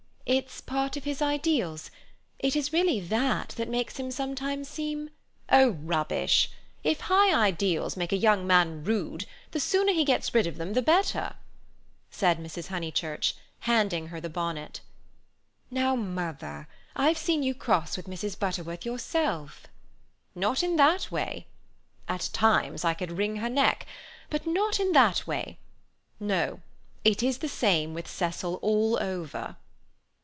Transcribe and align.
"It's 0.27 0.61
part 0.61 0.95
of 0.95 1.03
his 1.03 1.21
ideals—it 1.21 2.55
is 2.55 2.71
really 2.71 3.01
that 3.01 3.49
that 3.57 3.67
makes 3.67 3.97
him 3.97 4.11
sometimes 4.11 4.69
seem—" 4.69 5.09
"Oh, 5.49 5.71
rubbish! 5.71 6.49
If 6.85 7.01
high 7.01 7.35
ideals 7.37 7.97
make 7.97 8.13
a 8.13 8.15
young 8.15 8.47
man 8.47 8.81
rude, 8.85 9.25
the 9.49 9.59
sooner 9.59 9.91
he 9.91 10.05
gets 10.05 10.33
rid 10.33 10.47
of 10.47 10.55
them 10.55 10.71
the 10.71 10.81
better," 10.81 11.35
said 12.11 12.37
Mrs. 12.39 12.67
Honeychurch, 12.67 13.35
handing 13.61 14.07
her 14.07 14.21
the 14.21 14.29
bonnet. 14.29 14.79
"Now, 15.69 15.97
mother! 15.97 16.69
I've 16.95 17.17
seen 17.17 17.43
you 17.43 17.53
cross 17.53 17.97
with 17.97 18.05
Mrs. 18.07 18.39
Butterworth 18.39 18.85
yourself!" 18.85 19.67
"Not 20.33 20.63
in 20.63 20.77
that 20.77 21.11
way. 21.11 21.45
At 22.07 22.29
times 22.31 22.85
I 22.85 22.93
could 22.93 23.11
wring 23.17 23.37
her 23.37 23.49
neck. 23.49 23.85
But 24.29 24.47
not 24.47 24.79
in 24.79 24.93
that 24.93 25.27
way. 25.27 25.59
No. 26.21 26.61
It 27.03 27.21
is 27.21 27.39
the 27.39 27.49
same 27.49 27.93
with 27.93 28.07
Cecil 28.07 28.59
all 28.61 28.97
over." 29.03 29.57